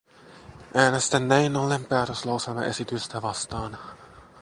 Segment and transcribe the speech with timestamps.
[0.73, 3.77] Äänestän näin ollen päätöslauselmaesitystä vastaan.